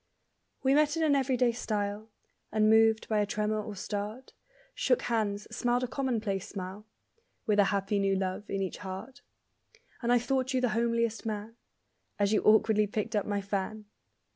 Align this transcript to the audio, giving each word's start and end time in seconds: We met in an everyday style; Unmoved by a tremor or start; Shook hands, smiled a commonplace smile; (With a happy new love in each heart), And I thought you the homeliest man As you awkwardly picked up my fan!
We 0.63 0.73
met 0.73 0.97
in 0.97 1.03
an 1.03 1.15
everyday 1.15 1.51
style; 1.51 2.09
Unmoved 2.51 3.07
by 3.07 3.19
a 3.19 3.25
tremor 3.27 3.61
or 3.61 3.75
start; 3.75 4.33
Shook 4.73 5.03
hands, 5.03 5.45
smiled 5.55 5.83
a 5.83 5.87
commonplace 5.87 6.49
smile; 6.49 6.87
(With 7.45 7.59
a 7.59 7.65
happy 7.65 7.99
new 7.99 8.15
love 8.15 8.49
in 8.49 8.63
each 8.63 8.77
heart), 8.79 9.21
And 10.01 10.11
I 10.11 10.17
thought 10.17 10.55
you 10.55 10.59
the 10.59 10.69
homeliest 10.69 11.23
man 11.27 11.55
As 12.17 12.33
you 12.33 12.41
awkwardly 12.41 12.87
picked 12.87 13.15
up 13.15 13.27
my 13.27 13.41
fan! 13.41 13.85